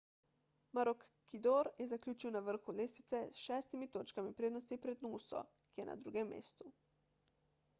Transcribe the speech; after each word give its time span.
maroochydore 0.77 1.73
je 1.81 1.85
zaključil 1.91 2.33
na 2.35 2.41
vrhu 2.47 2.75
lestvice 2.79 3.19
s 3.35 3.43
šestimi 3.49 3.89
točkami 3.97 4.33
prednosti 4.41 4.79
pred 4.87 5.05
nooso 5.07 5.43
ki 5.71 5.83
je 5.83 5.87
na 5.91 5.99
drugem 6.05 6.33
mestu 6.33 6.73